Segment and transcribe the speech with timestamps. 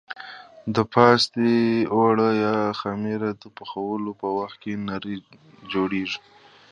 [0.75, 1.57] د پاستي
[1.95, 5.17] اوړه یا خمېره د پخولو په وخت کې نرۍ
[5.71, 6.19] جوړېږي.